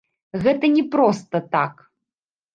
Гэта 0.45 0.65
не 0.77 0.83
проста 0.95 1.43
так. 1.53 1.87